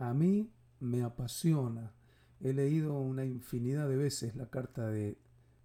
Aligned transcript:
A 0.00 0.14
mí 0.14 0.50
me 0.80 1.02
apasiona. 1.02 1.92
He 2.40 2.54
leído 2.54 2.98
una 2.98 3.26
infinidad 3.26 3.86
de 3.86 3.96
veces 3.96 4.34
la 4.34 4.48
carta 4.48 4.88
de 4.88 5.18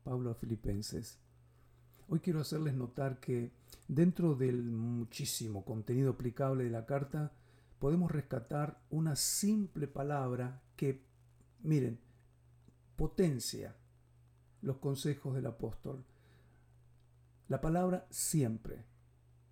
Pablo 0.03 0.29
a 0.29 0.35
Filipenses. 0.35 1.19
Hoy 2.09 2.19
quiero 2.19 2.41
hacerles 2.41 2.73
notar 2.73 3.21
que 3.21 3.53
dentro 3.87 4.35
del 4.35 4.61
muchísimo 4.61 5.63
contenido 5.63 6.11
aplicable 6.11 6.65
de 6.65 6.69
la 6.69 6.85
carta, 6.85 7.31
podemos 7.79 8.11
rescatar 8.11 8.77
una 8.89 9.15
simple 9.15 9.87
palabra 9.87 10.61
que, 10.75 11.01
miren, 11.63 11.97
potencia 12.97 13.73
los 14.61 14.79
consejos 14.79 15.33
del 15.33 15.45
apóstol. 15.45 16.03
La 17.47 17.61
palabra 17.61 18.05
siempre. 18.09 18.83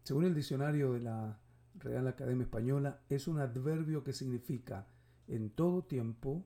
Según 0.03 0.25
el 0.25 0.35
diccionario 0.35 0.91
de 0.91 0.99
la 0.99 1.39
Real 1.83 2.07
Academia 2.07 2.43
Española, 2.43 3.01
es 3.09 3.27
un 3.27 3.39
adverbio 3.39 4.03
que 4.03 4.13
significa 4.13 4.87
en 5.27 5.49
todo 5.49 5.83
tiempo 5.83 6.45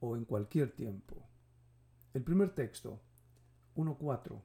o 0.00 0.16
en 0.16 0.24
cualquier 0.24 0.72
tiempo. 0.72 1.26
El 2.12 2.22
primer 2.22 2.54
texto, 2.54 3.00
1.4 3.76 4.42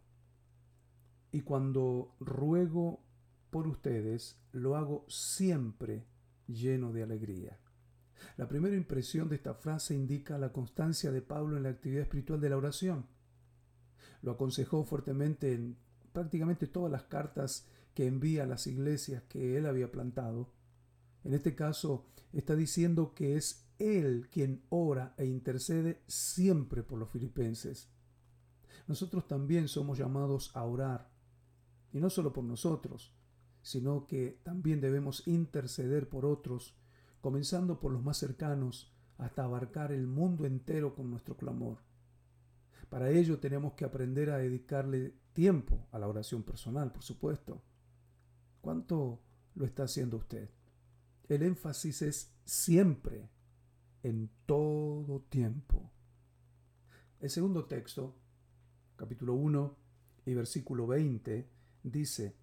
y 1.32 1.42
cuando 1.42 2.16
ruego 2.20 3.02
por 3.50 3.68
ustedes, 3.68 4.38
lo 4.52 4.76
hago 4.76 5.06
siempre 5.08 6.06
lleno 6.48 6.92
de 6.92 7.04
alegría. 7.04 7.58
La 8.38 8.48
primera 8.48 8.76
impresión 8.76 9.30
de 9.30 9.38
esta 9.38 9.54
frase 9.54 9.96
indica 9.96 10.38
la 10.38 10.52
constancia 10.52 11.12
de 11.12 11.22
Pablo 11.22 11.58
en 11.58 11.64
la 11.64 11.70
actividad 11.70 12.04
espiritual 12.04 12.40
de 12.40 12.50
la 12.50 12.58
oración. 12.58 13.08
Lo 14.22 14.32
aconsejó 14.32 14.84
fuertemente 14.84 15.54
en 15.54 15.78
prácticamente 16.14 16.68
todas 16.68 16.92
las 16.92 17.04
cartas 17.04 17.68
que 17.94 18.08
envía 18.08 18.44
a 18.44 18.48
las 18.48 18.68
iglesias 18.68 19.24
que 19.24 19.58
él 19.58 19.66
había 19.66 19.92
plantado. 19.92 20.54
En 21.24 21.34
este 21.34 21.56
caso 21.56 22.08
está 22.34 22.56
diciendo 22.56 23.14
que 23.14 23.36
es 23.36 23.70
él 23.80 24.30
quien 24.32 24.64
ora 24.70 25.14
e 25.18 25.26
intercede 25.26 26.04
siempre 26.08 26.84
por 26.84 27.00
los 27.00 27.10
filipenses. 27.10 27.90
Nosotros 28.88 29.28
también 29.28 29.68
somos 29.68 29.98
llamados 29.98 30.56
a 30.56 30.64
orar 30.64 31.12
y 31.92 32.00
no 32.00 32.10
solo 32.10 32.34
por 32.34 32.44
nosotros, 32.44 33.16
sino 33.62 34.08
que 34.08 34.40
también 34.44 34.82
debemos 34.82 35.28
interceder 35.28 36.10
por 36.10 36.26
otros, 36.26 36.78
comenzando 37.22 37.80
por 37.80 37.92
los 37.92 38.04
más 38.04 38.18
cercanos, 38.18 38.94
hasta 39.18 39.44
abarcar 39.44 39.92
el 39.92 40.08
mundo 40.08 40.46
entero 40.46 40.96
con 40.96 41.12
nuestro 41.12 41.38
clamor. 41.38 41.78
Para 42.90 43.12
ello 43.12 43.40
tenemos 43.40 43.74
que 43.74 43.86
aprender 43.86 44.32
a 44.32 44.38
dedicarle 44.38 45.14
tiempo 45.34 45.88
a 45.92 46.00
la 46.00 46.08
oración 46.08 46.44
personal, 46.44 46.92
por 46.92 47.04
supuesto. 47.04 47.62
¿Cuánto 48.62 49.20
lo 49.56 49.66
está 49.66 49.84
haciendo 49.84 50.18
usted? 50.18 50.50
El 51.28 51.44
énfasis 51.44 52.02
es 52.04 52.34
siempre, 52.46 53.30
en 54.04 54.30
todo 54.46 55.22
tiempo. 55.30 55.92
El 57.20 57.30
segundo 57.30 57.66
texto, 57.66 58.16
capítulo 58.96 59.34
1 59.34 59.78
y 60.26 60.34
versículo 60.34 60.88
20, 60.88 61.50
dice, 61.84 62.36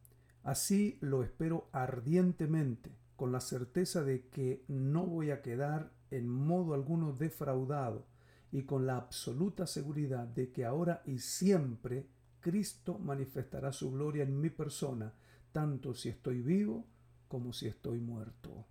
así 0.42 0.98
lo 1.00 1.22
espero 1.22 1.68
ardientemente, 1.72 2.96
con 3.16 3.32
la 3.32 3.40
certeza 3.40 4.02
de 4.02 4.28
que 4.28 4.64
no 4.68 5.06
voy 5.06 5.30
a 5.30 5.42
quedar 5.42 5.92
en 6.10 6.28
modo 6.28 6.74
alguno 6.74 7.12
defraudado 7.12 8.06
y 8.50 8.62
con 8.62 8.86
la 8.86 8.96
absoluta 8.96 9.66
seguridad 9.66 10.26
de 10.26 10.50
que 10.52 10.64
ahora 10.64 11.02
y 11.04 11.18
siempre 11.18 12.08
Cristo 12.40 12.98
manifestará 12.98 13.72
su 13.72 13.90
gloria 13.92 14.22
en 14.22 14.40
mi 14.40 14.50
persona, 14.50 15.14
tanto 15.52 15.94
si 15.94 16.08
estoy 16.08 16.42
vivo 16.42 16.86
como 17.28 17.52
si 17.52 17.66
estoy 17.66 18.00
muerto. 18.00 18.66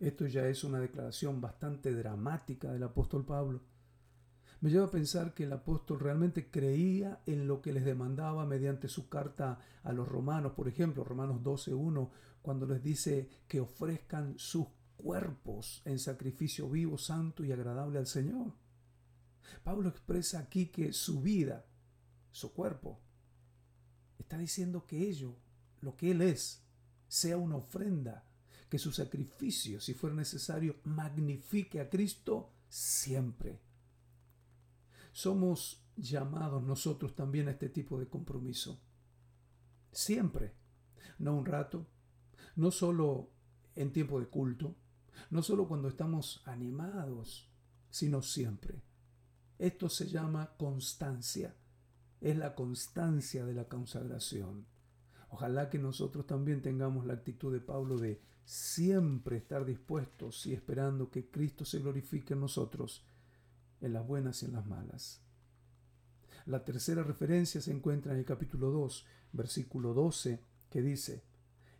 Esto 0.00 0.26
ya 0.26 0.46
es 0.48 0.64
una 0.64 0.80
declaración 0.80 1.40
bastante 1.40 1.94
dramática 1.94 2.72
del 2.72 2.82
apóstol 2.82 3.24
Pablo 3.24 3.60
me 4.64 4.70
lleva 4.70 4.86
a 4.86 4.90
pensar 4.90 5.34
que 5.34 5.44
el 5.44 5.52
apóstol 5.52 6.00
realmente 6.00 6.50
creía 6.50 7.20
en 7.26 7.46
lo 7.46 7.60
que 7.60 7.70
les 7.70 7.84
demandaba 7.84 8.46
mediante 8.46 8.88
su 8.88 9.10
carta 9.10 9.58
a 9.82 9.92
los 9.92 10.08
romanos, 10.08 10.52
por 10.52 10.68
ejemplo, 10.68 11.04
Romanos 11.04 11.42
12.1, 11.42 12.08
cuando 12.40 12.64
les 12.64 12.82
dice 12.82 13.28
que 13.46 13.60
ofrezcan 13.60 14.38
sus 14.38 14.66
cuerpos 14.96 15.82
en 15.84 15.98
sacrificio 15.98 16.70
vivo, 16.70 16.96
santo 16.96 17.44
y 17.44 17.52
agradable 17.52 17.98
al 17.98 18.06
Señor. 18.06 18.54
Pablo 19.62 19.90
expresa 19.90 20.38
aquí 20.38 20.68
que 20.68 20.94
su 20.94 21.20
vida, 21.20 21.66
su 22.30 22.54
cuerpo, 22.54 23.00
está 24.18 24.38
diciendo 24.38 24.86
que 24.86 25.08
ello, 25.08 25.36
lo 25.80 25.96
que 25.96 26.10
él 26.10 26.22
es, 26.22 26.62
sea 27.08 27.36
una 27.36 27.56
ofrenda, 27.56 28.24
que 28.68 28.78
su 28.78 28.92
sacrificio, 28.92 29.80
si 29.80 29.94
fuera 29.94 30.16
necesario, 30.16 30.76
magnifique 30.84 31.80
a 31.80 31.88
Cristo 31.88 32.52
siempre 32.68 33.60
somos 35.14 35.80
llamados 35.96 36.62
nosotros 36.64 37.14
también 37.14 37.46
a 37.46 37.52
este 37.52 37.68
tipo 37.68 37.98
de 37.98 38.08
compromiso. 38.08 38.80
Siempre, 39.92 40.52
no 41.20 41.36
un 41.36 41.46
rato, 41.46 41.86
no 42.56 42.72
solo 42.72 43.30
en 43.76 43.92
tiempo 43.92 44.18
de 44.18 44.26
culto, 44.26 44.74
no 45.30 45.42
solo 45.42 45.68
cuando 45.68 45.86
estamos 45.86 46.42
animados, 46.46 47.48
sino 47.90 48.22
siempre. 48.22 48.82
Esto 49.56 49.88
se 49.88 50.08
llama 50.08 50.56
constancia, 50.58 51.54
es 52.24 52.38
la 52.38 52.54
constancia 52.54 53.44
de 53.44 53.52
la 53.52 53.68
consagración. 53.68 54.64
Ojalá 55.28 55.68
que 55.68 55.78
nosotros 55.78 56.26
también 56.26 56.62
tengamos 56.62 57.04
la 57.04 57.12
actitud 57.12 57.52
de 57.52 57.60
Pablo 57.60 57.98
de 57.98 58.22
siempre 58.46 59.36
estar 59.36 59.66
dispuestos 59.66 60.46
y 60.46 60.54
esperando 60.54 61.10
que 61.10 61.30
Cristo 61.30 61.66
se 61.66 61.80
glorifique 61.80 62.32
en 62.32 62.40
nosotros 62.40 63.04
en 63.82 63.92
las 63.92 64.06
buenas 64.06 64.42
y 64.42 64.46
en 64.46 64.52
las 64.54 64.66
malas. 64.66 65.20
La 66.46 66.64
tercera 66.64 67.02
referencia 67.02 67.60
se 67.60 67.72
encuentra 67.72 68.12
en 68.12 68.20
el 68.20 68.24
capítulo 68.24 68.70
2, 68.70 69.06
versículo 69.32 69.92
12, 69.92 70.40
que 70.70 70.80
dice, 70.80 71.24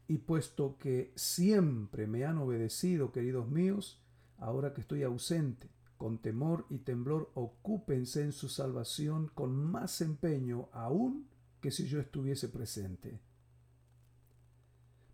Y 0.08 0.18
puesto 0.18 0.76
que 0.76 1.14
siempre 1.16 2.06
me 2.06 2.26
han 2.26 2.36
obedecido, 2.36 3.12
queridos 3.12 3.48
míos, 3.48 3.98
ahora 4.36 4.74
que 4.74 4.82
estoy 4.82 5.04
ausente, 5.04 5.70
con 6.04 6.18
temor 6.18 6.66
y 6.68 6.80
temblor, 6.80 7.30
ocúpense 7.32 8.20
en 8.20 8.32
su 8.32 8.50
salvación 8.50 9.28
con 9.28 9.56
más 9.56 10.02
empeño 10.02 10.68
aún 10.74 11.30
que 11.62 11.70
si 11.70 11.86
yo 11.86 11.98
estuviese 11.98 12.50
presente. 12.50 13.22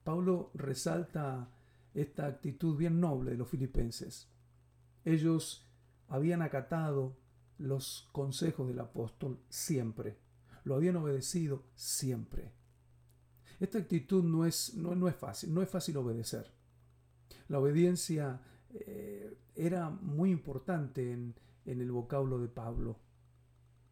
Pablo 0.02 0.50
resalta 0.52 1.48
esta 1.94 2.26
actitud 2.26 2.76
bien 2.76 2.98
noble 2.98 3.30
de 3.30 3.36
los 3.36 3.48
filipenses. 3.48 4.32
Ellos 5.04 5.64
habían 6.08 6.42
acatado 6.42 7.16
los 7.58 8.08
consejos 8.10 8.66
del 8.66 8.80
apóstol 8.80 9.38
siempre, 9.48 10.18
lo 10.64 10.74
habían 10.74 10.96
obedecido 10.96 11.62
siempre. 11.76 12.50
Esta 13.60 13.78
actitud 13.78 14.24
no 14.24 14.44
es, 14.44 14.74
no, 14.74 14.96
no 14.96 15.06
es 15.06 15.14
fácil, 15.14 15.54
no 15.54 15.62
es 15.62 15.70
fácil 15.70 15.98
obedecer. 15.98 16.50
La 17.46 17.60
obediencia 17.60 18.40
eh, 18.72 19.29
era 19.66 19.91
muy 19.91 20.31
importante 20.31 21.12
en, 21.12 21.34
el 21.66 21.93
vocablo 21.93 22.38
de 22.38 22.48
Pablo. 22.48 22.98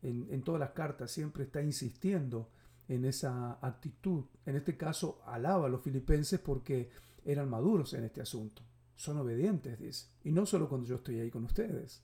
En, 0.02 0.26
en 0.30 0.42
todas 0.42 0.58
las 0.58 0.70
cartas 0.70 1.10
siempre 1.10 1.44
está 1.44 1.62
insistiendo 1.62 2.50
en 2.88 3.04
esa 3.04 3.58
actitud. 3.60 4.24
En 4.46 4.56
este 4.56 4.76
caso, 4.76 5.22
alaba 5.26 5.66
a 5.66 5.68
los 5.68 5.82
filipenses 5.82 6.40
porque 6.40 6.90
eran 7.24 7.48
maduros 7.48 7.92
en 7.94 8.04
este 8.04 8.20
asunto. 8.20 8.62
Son 8.96 9.18
obedientes, 9.18 9.78
dice. 9.78 10.08
Y 10.24 10.32
no 10.32 10.46
solo 10.46 10.68
cuando 10.68 10.86
yo 10.88 10.96
estoy 10.96 11.20
ahí 11.20 11.30
con 11.30 11.44
ustedes. 11.44 12.02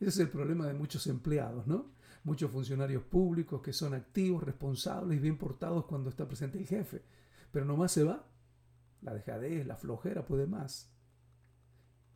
Ese 0.00 0.08
es 0.08 0.18
el 0.18 0.30
problema 0.30 0.66
de 0.66 0.74
muchos 0.74 1.06
empleados, 1.06 1.66
¿no? 1.66 1.92
Muchos 2.24 2.50
funcionarios 2.50 3.02
públicos 3.04 3.60
que 3.62 3.72
son 3.72 3.94
activos, 3.94 4.42
responsables 4.42 5.18
y 5.18 5.20
bien 5.20 5.38
portados 5.38 5.84
cuando 5.84 6.10
está 6.10 6.26
presente 6.26 6.58
el 6.58 6.66
jefe. 6.66 7.02
Pero 7.52 7.64
nomás 7.64 7.92
se 7.92 8.04
va. 8.04 8.24
La 9.02 9.14
dejadez, 9.14 9.66
la 9.66 9.76
flojera 9.76 10.24
puede 10.24 10.46
más. 10.46 10.90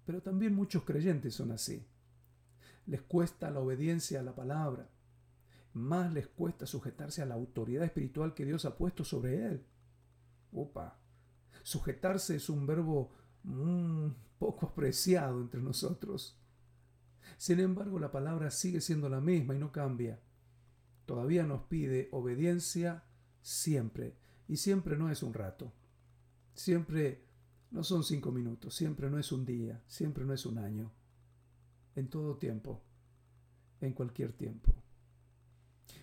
Pero 0.05 0.23
también 0.23 0.55
muchos 0.55 0.85
creyentes 0.85 1.35
son 1.35 1.53
así. 1.53 1.87
Les 2.87 3.03
cuesta 3.03 3.51
la 3.51 3.61
obediencia 3.61 4.21
a 4.21 4.23
la 4.23 4.35
palabra. 4.35 4.89
Más 5.75 6.13
les 6.13 6.27
cuesta 6.27 6.67
sujetarse 6.67 7.23
a 7.23 7.27
la 7.27 7.35
autoridad 7.35 7.85
espiritual 7.85 8.35
que 8.35 8.45
Dios 8.45 8.65
ha 8.65 8.77
puesto 8.77 9.05
sobre 9.05 9.47
él. 9.47 9.65
Opa. 10.53 10.99
Sujetarse 11.63 12.37
es 12.37 12.49
un 12.49 12.67
verbo 12.67 13.13
poco 14.39 14.67
apreciado 14.67 15.41
entre 15.41 15.63
nosotros. 15.63 16.39
Sin 17.39 17.61
embargo, 17.61 17.99
la 17.99 18.13
palabra 18.13 18.51
sigue 18.51 18.81
siendo 18.81 19.09
la 19.09 19.21
misma 19.21 19.55
y 19.55 19.59
no 19.59 19.73
cambia. 19.73 20.21
Todavía 21.07 21.45
nos 21.45 21.63
pide 21.63 22.09
obediencia 22.13 23.05
siempre. 23.41 24.17
Y 24.49 24.57
siempre 24.57 24.97
no 24.97 25.11
es 25.11 25.23
un 25.23 25.33
rato. 25.33 25.73
Siempre 26.55 27.25
no 27.73 27.83
son 27.83 28.05
cinco 28.05 28.31
minutos. 28.31 28.75
Siempre 28.75 29.11
no 29.11 29.19
es 29.19 29.33
un 29.33 29.45
día. 29.45 29.83
Siempre 29.89 30.25
no 30.25 30.33
es 30.33 30.47
un 30.47 30.59
año. 30.59 30.93
En 31.97 32.09
todo 32.09 32.37
tiempo. 32.37 32.83
En 33.81 33.93
cualquier 33.93 34.33
tiempo. 34.33 34.73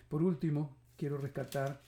Por 0.09 0.23
último, 0.23 0.75
quiero 0.97 1.17
rescatar 1.17 1.83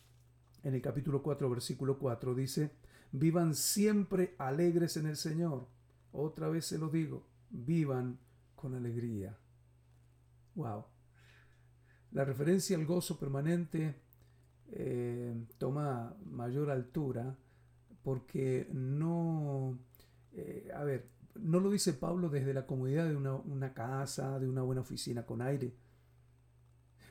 en 0.63 0.75
el 0.75 0.81
capítulo 0.81 1.23
4, 1.23 1.49
versículo 1.49 1.97
4, 1.97 2.35
dice, 2.35 2.71
vivan 3.11 3.55
siempre 3.55 4.35
alegres 4.37 4.95
en 4.97 5.07
el 5.07 5.17
Señor. 5.17 5.67
Otra 6.11 6.49
vez 6.49 6.67
se 6.67 6.77
lo 6.77 6.89
digo, 6.89 7.25
vivan 7.49 8.19
con 8.55 8.75
alegría. 8.75 9.35
Wow. 10.53 10.85
La 12.11 12.23
referencia 12.25 12.77
al 12.77 12.85
gozo 12.85 13.17
permanente 13.17 13.95
eh, 14.67 15.47
toma 15.57 16.15
mayor 16.25 16.69
altura 16.69 17.35
porque 18.03 18.67
no, 18.71 19.77
eh, 20.33 20.71
a 20.75 20.83
ver, 20.83 21.09
no 21.35 21.59
lo 21.59 21.69
dice 21.69 21.93
Pablo 21.93 22.29
desde 22.29 22.53
la 22.53 22.65
comodidad 22.65 23.07
de 23.07 23.15
una, 23.15 23.35
una, 23.35 23.73
casa, 23.73 24.39
de 24.39 24.47
una 24.47 24.61
buena 24.61 24.81
oficina 24.81 25.25
con 25.25 25.41
aire. 25.41 25.75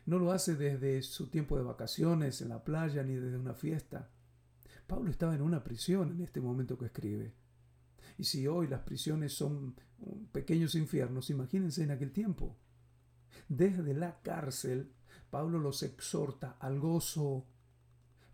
No 0.07 0.19
lo 0.19 0.33
hace 0.33 0.57
desde 0.57 1.03
su 1.03 1.29
tiempo 1.29 1.57
de 1.57 1.63
vacaciones 1.63 2.41
en 2.41 2.49
la 2.49 2.65
playa 2.65 3.03
ni 3.03 3.15
desde 3.15 3.39
una 3.39 3.55
fiesta. 3.55 4.11
Pablo 4.87 5.11
estaba 5.11 5.35
en 5.35 5.43
una 5.43 5.63
prisión 5.63 6.11
en 6.11 6.21
este 6.21 6.41
momento 6.41 6.77
que 6.77 6.87
escribe. 6.87 7.33
Y 8.19 8.25
si 8.25 8.47
hoy 8.47 8.67
las 8.67 8.81
prisiones 8.81 9.33
son 9.33 9.77
pequeños 10.33 10.75
infiernos, 10.75 11.31
imagínense 11.31 11.83
en 11.83 11.91
aquel 11.91 12.13
tiempo. 12.13 12.57
Desde 13.49 13.95
la 13.95 14.21
cárcel, 14.21 14.93
Pablo 15.31 15.59
los 15.59 15.83
exhorta 15.83 16.57
al 16.59 16.81
gozo, 16.81 17.47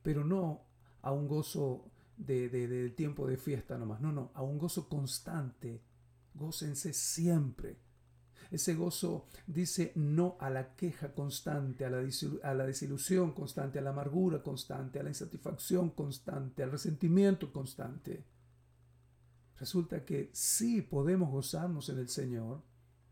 pero 0.02 0.24
no 0.24 0.62
a 1.02 1.12
un 1.12 1.28
gozo 1.28 1.90
de, 2.16 2.48
del 2.48 2.94
tiempo 2.94 3.26
de 3.26 3.36
fiesta 3.36 3.78
nomás, 3.78 4.00
no, 4.00 4.12
no, 4.12 4.30
a 4.34 4.42
un 4.42 4.58
gozo 4.58 4.88
constante. 4.88 5.82
Gócense 6.34 6.92
siempre. 6.92 7.78
Ese 8.50 8.74
gozo 8.74 9.26
dice 9.46 9.92
no 9.96 10.36
a 10.38 10.50
la 10.50 10.74
queja 10.76 11.14
constante, 11.14 11.84
a 11.84 11.90
la, 11.90 12.02
a 12.42 12.54
la 12.54 12.66
desilusión 12.66 13.32
constante, 13.32 13.78
a 13.78 13.82
la 13.82 13.90
amargura 13.90 14.42
constante, 14.42 15.00
a 15.00 15.02
la 15.02 15.10
insatisfacción 15.10 15.90
constante, 15.90 16.62
al 16.62 16.70
resentimiento 16.70 17.52
constante. 17.52 18.24
Resulta 19.58 20.04
que 20.04 20.30
sí 20.32 20.82
podemos 20.82 21.30
gozarnos 21.30 21.88
en 21.88 21.98
el 21.98 22.08
Señor, 22.08 22.62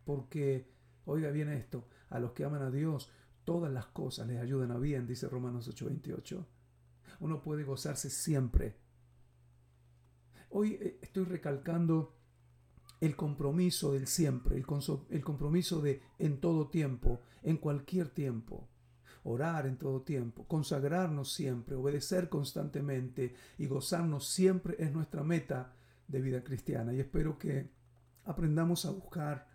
porque, 0.05 0.71
oiga 1.06 1.31
bien 1.31 1.49
esto, 1.49 1.89
a 2.11 2.21
los 2.21 2.33
que 2.33 2.45
aman 2.45 2.62
a 2.62 2.71
Dios, 2.71 3.11
todas 3.45 3.73
las 3.73 3.87
cosas 3.87 4.27
les 4.29 4.41
ayudan 4.41 4.71
a 4.71 4.79
bien, 4.79 5.06
dice 5.06 5.29
Romanos 5.29 5.69
8:28. 5.69 6.47
Uno 7.21 7.43
puede 7.43 7.65
gozarse 7.65 8.11
siempre. 8.11 8.83
Hoy 10.56 10.79
eh, 10.81 10.99
estoy 11.03 11.25
recalcando 11.25 12.15
el 13.01 13.17
compromiso 13.17 13.93
del 13.93 14.06
siempre, 14.06 14.56
el, 14.56 14.65
compromiso 14.65 15.83
de 15.83 16.01
en 16.21 16.41
todo 16.41 16.69
tiempo, 16.69 17.23
en 17.43 17.56
cualquier 17.56 18.11
tiempo. 18.11 18.69
Orar 19.25 19.67
en 19.67 19.79
todo 19.79 20.03
tiempo, 20.03 20.47
consagrarnos 20.47 21.33
siempre, 21.33 21.75
obedecer 21.75 22.29
constantemente 22.29 23.35
y 23.59 23.67
gozarnos 23.67 24.29
siempre 24.29 24.77
es 24.79 24.93
nuestra 24.93 25.25
meta 25.25 25.75
de 26.06 26.21
vida 26.21 26.45
cristiana. 26.45 26.95
Y 26.95 27.01
espero 27.01 27.37
que 27.37 27.73
aprendamos 28.25 28.85
a 28.85 28.93
buscar 28.93 29.49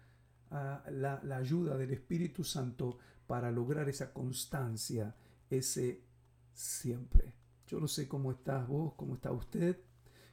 la, 0.51 1.21
la 1.23 1.37
ayuda 1.37 1.77
del 1.77 1.91
Espíritu 1.91 2.43
Santo 2.43 2.97
para 3.25 3.51
lograr 3.51 3.87
esa 3.87 4.11
constancia, 4.11 5.15
ese 5.49 6.03
siempre. 6.51 7.35
Yo 7.67 7.79
no 7.79 7.87
sé 7.87 8.05
cómo 8.05 8.31
estás 8.31 8.67
vos, 8.67 8.95
cómo 8.95 9.15
está 9.15 9.31
usted, 9.31 9.77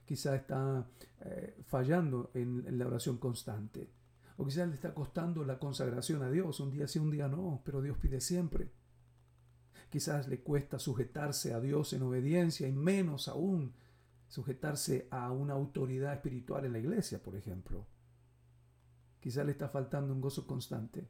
quizá 0.06 0.36
está 0.36 0.86
eh, 1.20 1.58
fallando 1.66 2.30
en, 2.32 2.78
la 2.78 2.86
oración 2.86 3.18
constante. 3.18 3.90
O 4.38 4.44
quizás 4.44 4.68
le 4.68 4.74
está 4.74 4.94
costando 4.94 5.44
la 5.44 5.58
consagración 5.58 6.22
a 6.22 6.30
Dios. 6.30 6.60
Un 6.60 6.70
día 6.70 6.86
sí, 6.88 6.98
un 6.98 7.10
día 7.10 7.28
no, 7.28 7.60
pero 7.64 7.82
Dios 7.82 7.98
pide 7.98 8.20
siempre. 8.20 8.70
Quizás 9.90 10.28
le 10.28 10.40
cuesta 10.40 10.78
sujetarse 10.78 11.52
a 11.52 11.60
Dios 11.60 11.92
en 11.92 12.02
obediencia 12.02 12.68
y 12.68 12.72
menos 12.72 13.28
aún 13.28 13.74
sujetarse 14.28 15.06
a 15.10 15.30
una 15.30 15.54
autoridad 15.54 16.12
espiritual 16.12 16.64
en 16.64 16.72
la 16.72 16.78
iglesia, 16.78 17.22
por 17.22 17.36
ejemplo. 17.36 17.86
Quizás 19.20 19.44
le 19.44 19.52
está 19.52 19.68
faltando 19.68 20.12
un 20.12 20.20
gozo 20.20 20.46
constante. 20.46 21.08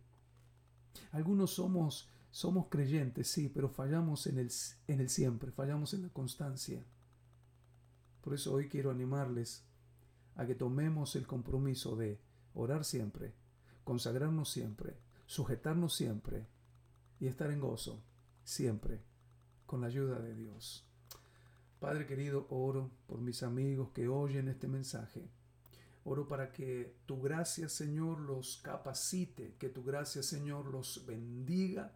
Algunos 1.12 1.52
somos, 1.52 2.10
somos 2.30 2.66
creyentes, 2.68 3.28
sí, 3.28 3.50
pero 3.52 3.68
fallamos 3.68 4.26
en 4.26 4.38
el, 4.38 4.50
en 4.86 5.00
el 5.00 5.08
siempre, 5.08 5.50
fallamos 5.50 5.92
en 5.94 6.02
la 6.02 6.08
constancia. 6.10 6.82
Por 8.26 8.34
eso 8.34 8.52
hoy 8.52 8.68
quiero 8.68 8.90
animarles 8.90 9.62
a 10.34 10.46
que 10.46 10.56
tomemos 10.56 11.14
el 11.14 11.28
compromiso 11.28 11.94
de 11.94 12.18
orar 12.54 12.84
siempre, 12.84 13.32
consagrarnos 13.84 14.50
siempre, 14.50 14.96
sujetarnos 15.26 15.94
siempre 15.94 16.48
y 17.20 17.28
estar 17.28 17.52
en 17.52 17.60
gozo 17.60 18.02
siempre 18.42 19.00
con 19.64 19.80
la 19.80 19.86
ayuda 19.86 20.18
de 20.18 20.34
Dios. 20.34 20.84
Padre 21.78 22.04
querido, 22.08 22.48
oro 22.50 22.90
por 23.06 23.20
mis 23.20 23.44
amigos 23.44 23.90
que 23.90 24.08
oyen 24.08 24.48
este 24.48 24.66
mensaje. 24.66 25.30
Oro 26.02 26.26
para 26.26 26.50
que 26.50 26.96
tu 27.06 27.22
gracia, 27.22 27.68
Señor, 27.68 28.18
los 28.18 28.56
capacite, 28.56 29.54
que 29.56 29.68
tu 29.68 29.84
gracia, 29.84 30.24
Señor, 30.24 30.66
los 30.66 31.06
bendiga 31.06 31.94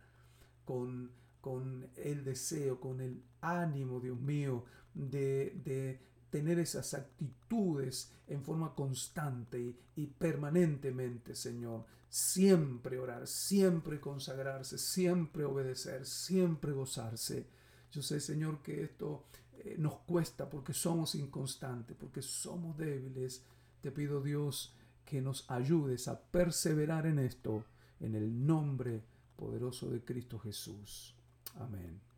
con, 0.64 1.10
con 1.40 1.90
el 1.96 2.22
deseo, 2.22 2.78
con 2.78 3.00
el 3.00 3.20
ánimo, 3.40 3.98
Dios 3.98 4.20
mío, 4.20 4.64
de, 4.94 5.60
de 5.64 6.08
tener 6.30 6.58
esas 6.58 6.94
actitudes 6.94 8.12
en 8.28 8.42
forma 8.42 8.74
constante 8.74 9.74
y, 9.96 10.06
permanentemente, 10.06 11.34
Señor. 11.34 11.84
Siempre 12.08 12.98
orar, 12.98 13.26
siempre 13.26 14.00
consagrarse, 14.00 14.78
siempre 14.78 15.44
obedecer, 15.44 16.06
siempre 16.06 16.72
gozarse. 16.72 17.46
Yo 17.92 18.02
sé, 18.02 18.20
Señor, 18.20 18.62
que 18.62 18.82
esto 18.82 19.24
eh, 19.58 19.76
nos 19.78 19.98
cuesta 20.00 20.48
porque 20.48 20.72
somos 20.72 21.14
inconstantes, 21.14 21.96
porque 21.98 22.22
somos 22.22 22.76
débiles. 22.76 23.44
Te 23.80 23.90
pido, 23.90 24.22
Dios, 24.22 24.74
que 25.04 25.20
nos 25.20 25.48
ayudes 25.50 26.08
a 26.08 26.20
perseverar 26.20 27.06
en 27.06 27.18
esto, 27.18 27.64
en 28.00 28.14
el 28.14 28.46
nombre 28.46 29.02
poderoso 29.36 29.90
de 29.90 30.04
Cristo 30.04 30.38
Jesús. 30.38 31.14
Amén. 31.56 32.09